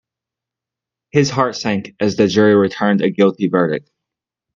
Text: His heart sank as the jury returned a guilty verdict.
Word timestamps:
His 1.11 1.29
heart 1.29 1.55
sank 1.55 1.93
as 1.99 2.15
the 2.15 2.25
jury 2.27 2.55
returned 2.55 3.03
a 3.03 3.11
guilty 3.11 3.47
verdict. 3.49 3.91